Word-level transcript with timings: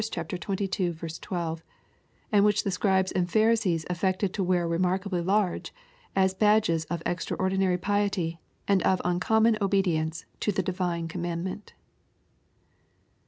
xxii. 0.01 0.67
12), 0.97 1.63
and 2.31 2.43
which 2.43 2.63
the 2.63 2.71
Scribes 2.71 3.11
and 3.11 3.29
Phar 3.31 3.51
isees 3.51 3.85
affected 3.87 4.33
to 4.33 4.43
wear 4.43 4.67
remarkably 4.67 5.21
large, 5.21 5.71
as 6.15 6.33
badges 6.33 6.85
of 6.85 7.03
extraordinary 7.05 7.77
piety, 7.77 8.41
and 8.67 8.81
of 8.81 8.99
uncommon 9.05 9.59
obedience 9.61 10.25
to 10.39 10.51
the 10.51 10.63
divine 10.63 11.07
commandment." 11.07 11.73